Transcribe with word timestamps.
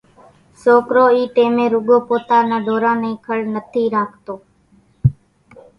سوڪرو 0.63 1.05
اِي 1.13 1.21
ٽيمين 1.35 1.69
روڳو 1.73 1.97
پوتا 2.07 2.37
نان 2.49 2.61
ڍوران 2.65 2.97
نين 3.01 3.13
کڙ 3.25 3.37
نٿي 3.55 3.83
راکتو۔ 3.95 4.35